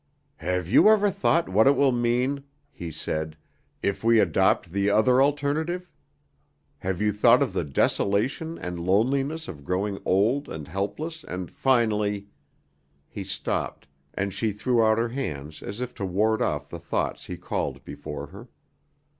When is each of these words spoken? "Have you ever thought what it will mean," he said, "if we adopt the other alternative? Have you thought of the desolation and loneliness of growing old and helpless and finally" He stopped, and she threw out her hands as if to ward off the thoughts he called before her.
"Have 0.37 0.67
you 0.67 0.89
ever 0.89 1.11
thought 1.11 1.47
what 1.47 1.67
it 1.67 1.75
will 1.75 1.91
mean," 1.91 2.43
he 2.71 2.89
said, 2.89 3.37
"if 3.83 4.03
we 4.03 4.19
adopt 4.19 4.71
the 4.71 4.89
other 4.89 5.21
alternative? 5.21 5.91
Have 6.79 7.03
you 7.03 7.11
thought 7.13 7.43
of 7.43 7.53
the 7.53 7.63
desolation 7.63 8.57
and 8.57 8.79
loneliness 8.79 9.47
of 9.47 9.63
growing 9.63 9.99
old 10.03 10.49
and 10.49 10.67
helpless 10.67 11.23
and 11.23 11.51
finally" 11.51 12.29
He 13.11 13.23
stopped, 13.23 13.85
and 14.15 14.33
she 14.33 14.51
threw 14.51 14.83
out 14.83 14.97
her 14.97 15.09
hands 15.09 15.61
as 15.61 15.81
if 15.81 15.93
to 15.93 16.05
ward 16.07 16.41
off 16.41 16.67
the 16.67 16.79
thoughts 16.79 17.27
he 17.27 17.37
called 17.37 17.83
before 17.85 18.25
her. 18.25 18.47